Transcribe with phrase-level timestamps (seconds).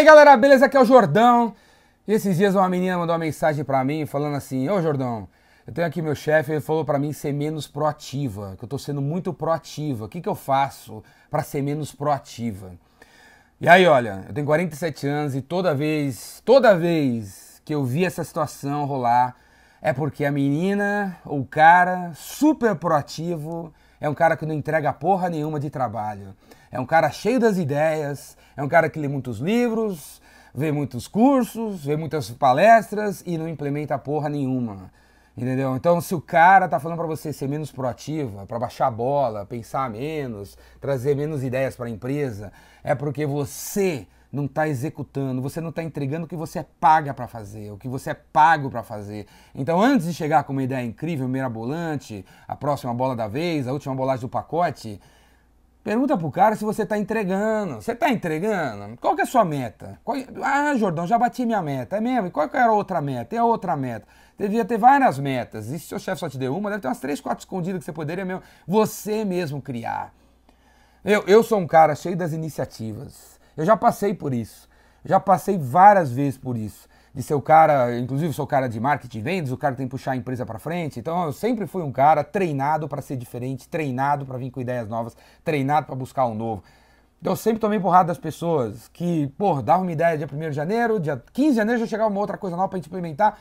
[0.00, 0.64] aí galera, beleza?
[0.64, 1.54] Aqui é o Jordão.
[2.08, 5.28] E esses dias uma menina mandou uma mensagem pra mim falando assim: Ô Jordão,
[5.66, 8.78] eu tenho aqui meu chefe, ele falou pra mim ser menos proativa, que eu tô
[8.78, 10.06] sendo muito proativa.
[10.06, 12.72] O que, que eu faço pra ser menos proativa?
[13.60, 18.06] E aí, olha, eu tenho 47 anos e toda vez, toda vez que eu vi
[18.06, 19.36] essa situação rolar,
[19.82, 23.70] é porque a menina ou o cara super proativo
[24.00, 26.34] é um cara que não entrega porra nenhuma de trabalho.
[26.70, 30.22] É um cara cheio das ideias, é um cara que lê muitos livros,
[30.54, 34.90] vê muitos cursos, vê muitas palestras e não implementa porra nenhuma.
[35.36, 35.76] Entendeu?
[35.76, 39.46] Então, se o cara tá falando para você ser menos proativa, para baixar a bola,
[39.46, 45.60] pensar menos, trazer menos ideias para a empresa, é porque você não está executando, você
[45.60, 48.70] não está entregando o que você é paga para fazer, o que você é pago
[48.70, 49.26] para fazer.
[49.54, 53.72] Então, antes de chegar com uma ideia incrível, mirabolante, a próxima bola da vez, a
[53.72, 55.00] última bolagem do pacote,
[55.82, 57.76] pergunta pro cara se você está entregando.
[57.82, 58.96] Você está entregando?
[58.98, 59.98] Qual que é a sua meta?
[60.04, 60.16] Qual...
[60.42, 61.96] Ah, Jordão, já bati minha meta.
[61.96, 62.28] É mesmo?
[62.28, 63.34] E qual que era a outra meta?
[63.34, 64.06] E a outra meta?
[64.38, 65.68] Devia ter várias metas.
[65.70, 67.84] E se seu chefe só te deu uma, deve ter umas três, quatro escondidas que
[67.84, 70.14] você poderia mesmo, você mesmo criar.
[71.04, 73.39] Eu, eu sou um cara cheio das iniciativas.
[73.60, 74.66] Eu já passei por isso.
[75.04, 76.88] Já passei várias vezes por isso.
[77.14, 80.12] De ser o cara, inclusive sou cara de marketing vendas, o cara tem que puxar
[80.12, 80.98] a empresa para frente.
[80.98, 84.88] Então eu sempre fui um cara treinado para ser diferente, treinado para vir com ideias
[84.88, 86.62] novas, treinado para buscar um novo.
[87.20, 90.52] Então eu sempre tomei porrada das pessoas que, pô, davam uma ideia dia 1 de
[90.52, 93.38] janeiro, dia 15 de janeiro já chegava uma outra coisa nova para gente implementar.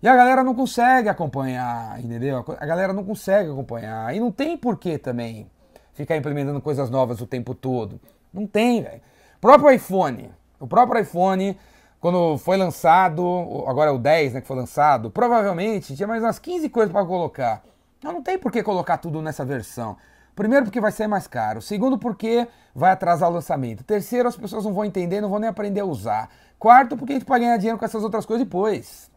[0.00, 2.44] E a galera não consegue acompanhar, entendeu?
[2.60, 4.14] A galera não consegue acompanhar.
[4.14, 5.50] E não tem porquê também
[5.94, 8.00] ficar implementando coisas novas o tempo todo.
[8.32, 9.00] Não tem, velho.
[9.40, 11.56] Próprio iPhone, o próprio iPhone,
[12.00, 16.38] quando foi lançado, agora é o 10, né, que foi lançado, provavelmente tinha mais umas
[16.38, 17.62] 15 coisas para colocar.
[18.02, 19.96] Não, não tem por que colocar tudo nessa versão.
[20.34, 21.60] Primeiro, porque vai ser mais caro.
[21.60, 23.82] Segundo, porque vai atrasar o lançamento.
[23.82, 26.30] Terceiro, as pessoas não vão entender, não vão nem aprender a usar.
[26.58, 29.10] Quarto, porque a gente pode ganhar dinheiro com essas outras coisas depois.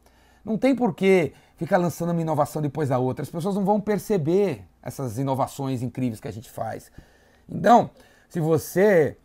[0.44, 3.22] Não tem por que ficar lançando uma inovação depois da outra.
[3.22, 6.92] As pessoas não vão perceber essas inovações incríveis que a gente faz.
[7.48, 7.92] Então,
[8.28, 9.16] se você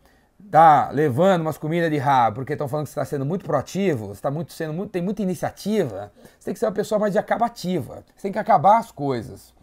[0.51, 4.07] tá levando umas comidas de rabo porque estão falando que você está sendo muito proativo,
[4.07, 7.13] você tá muito sendo muito, tem muita iniciativa, você tem que ser uma pessoa mais
[7.13, 8.03] de acabativa.
[8.15, 9.53] Você tem que acabar as coisas.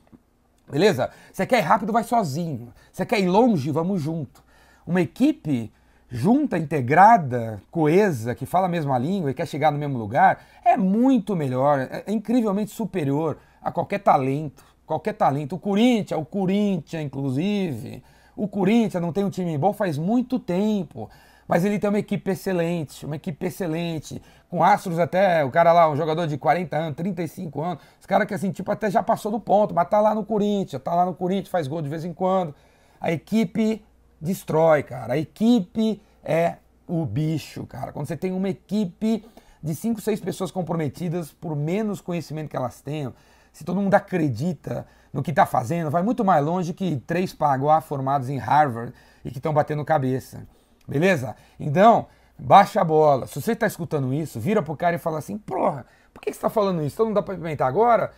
[0.70, 1.10] Beleza?
[1.32, 2.72] Você quer ir rápido, vai sozinho.
[2.92, 4.42] Você quer ir longe, vamos junto.
[4.86, 5.72] Uma equipe
[6.08, 10.76] junta, integrada, coesa, que fala a mesma língua e quer chegar no mesmo lugar, é
[10.76, 14.64] muito melhor, é incrivelmente superior a qualquer talento.
[14.86, 15.56] Qualquer talento.
[15.56, 18.02] O Corinthians, o Corinthians, inclusive,
[18.36, 21.10] o Corinthians não tem um time bom faz muito tempo,
[21.46, 25.90] mas ele tem uma equipe excelente, uma equipe excelente, com astros até, o cara lá,
[25.90, 29.30] um jogador de 40 anos, 35 anos, os cara que assim, tipo, até já passou
[29.30, 32.04] do ponto, mas tá lá no Corinthians, tá lá no Corinthians, faz gol de vez
[32.04, 32.54] em quando.
[33.00, 33.84] A equipe
[34.20, 35.14] destrói, cara.
[35.14, 36.56] A equipe é
[36.88, 37.92] o bicho, cara.
[37.92, 39.24] Quando você tem uma equipe
[39.62, 43.12] de 5, 6 pessoas comprometidas, por menos conhecimento que elas tenham,
[43.54, 47.80] se todo mundo acredita no que está fazendo, vai muito mais longe que três paguá
[47.80, 48.92] formados em Harvard
[49.24, 50.44] e que estão batendo cabeça.
[50.88, 51.36] Beleza?
[51.58, 53.28] Então, baixa a bola.
[53.28, 56.36] Se você está escutando isso, vira pro cara e fala assim: porra, por que, você
[56.36, 56.96] está falando isso?
[56.96, 58.12] Então não dá para implementar agora?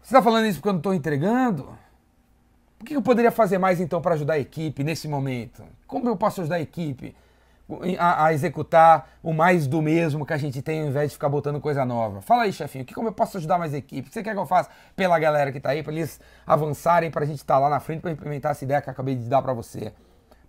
[0.00, 1.78] Você está falando isso porque eu não estou entregando?
[2.80, 5.62] O que eu poderia fazer mais então para ajudar a equipe nesse momento?
[5.86, 7.14] Como eu posso ajudar a equipe?
[7.98, 11.28] A, a, executar o mais do mesmo que a gente tem, ao invés de ficar
[11.28, 12.20] botando coisa nova.
[12.20, 14.00] Fala aí, chefinho, que como eu posso ajudar mais a equipe?
[14.00, 17.10] O que você quer que eu faça pela galera que está aí, para eles avançarem,
[17.10, 19.14] para a gente estar tá lá na frente para implementar essa ideia que eu acabei
[19.14, 19.92] de dar para você?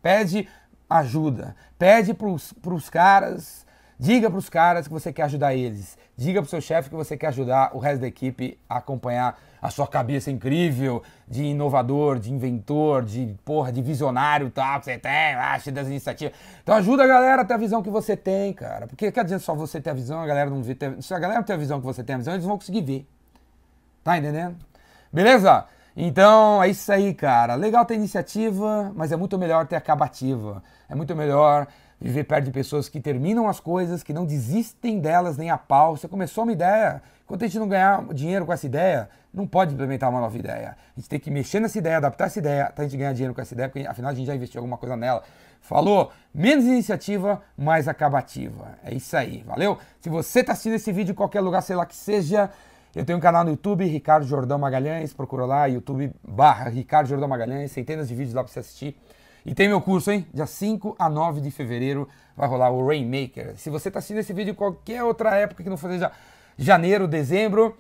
[0.02, 0.48] Pede
[0.90, 3.66] ajuda, pede para os caras
[4.02, 5.96] Diga para os caras que você quer ajudar eles.
[6.18, 9.40] Diga para o seu chefe que você quer ajudar o resto da equipe a acompanhar
[9.62, 14.98] a sua cabeça incrível de inovador, de inventor, de porra, de visionário tal que você
[14.98, 16.34] tem, acha das iniciativas.
[16.64, 18.88] Então ajuda a galera a ter a visão que você tem, cara.
[18.88, 20.74] Porque que adianta só você ter a visão, a galera não vê.
[20.74, 21.00] Ter...
[21.00, 23.08] Se a galera tem a visão que você tem a visão, eles vão conseguir ver.
[24.04, 24.58] Tá entendendo?
[25.14, 25.64] Beleza?
[25.96, 27.56] Então é isso aí, cara.
[27.56, 30.64] Legal ter iniciativa, mas é muito melhor ter acabativa.
[30.90, 31.68] É muito melhor
[32.00, 35.96] viver perto de pessoas que terminam as coisas, que não desistem delas nem a pau.
[35.96, 39.74] Você começou uma ideia, enquanto a gente não ganhar dinheiro com essa ideia, não pode
[39.74, 40.76] implementar uma nova ideia.
[40.96, 43.36] A gente tem que mexer nessa ideia, adaptar essa ideia, até a gente ganhar dinheiro
[43.36, 45.24] com essa ideia, porque afinal a gente já investiu alguma coisa nela.
[45.62, 46.12] Falou?
[46.34, 48.80] Menos iniciativa, mais acabativa.
[48.84, 49.78] É isso aí, valeu?
[50.02, 52.50] Se você está assistindo esse vídeo em qualquer lugar, sei lá que seja,
[52.96, 57.28] eu tenho um canal no YouTube, Ricardo Jordão Magalhães, procura lá, YouTube barra Ricardo Jordão
[57.28, 58.98] Magalhães, centenas de vídeos lá para você assistir.
[59.46, 60.28] E tem meu curso, hein?
[60.34, 63.56] Dia 5 a 9 de fevereiro vai rolar o Rainmaker.
[63.56, 66.12] Se você está assistindo esse vídeo em qualquer outra época que não seja
[66.58, 67.78] janeiro, dezembro,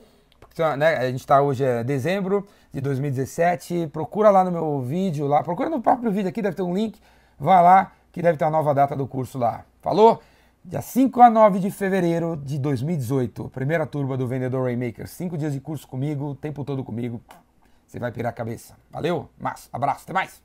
[0.77, 0.97] né?
[0.97, 5.69] a gente está hoje é dezembro de 2017, procura lá no meu vídeo, lá, procura
[5.69, 6.99] no próprio vídeo aqui, deve ter um link,
[7.37, 9.63] vai lá que deve ter a nova data do curso lá.
[9.81, 10.21] Falou?
[10.63, 15.07] Dia 5 a 9 de fevereiro de 2018, primeira turma do Vendedor Rainmaker.
[15.07, 17.19] Cinco dias de curso comigo, o tempo todo comigo.
[17.87, 18.77] Você vai pirar a cabeça.
[18.91, 20.39] Valeu, mas abraço, até mais.